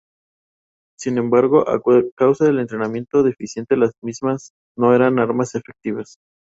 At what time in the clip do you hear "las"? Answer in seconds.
3.77-3.93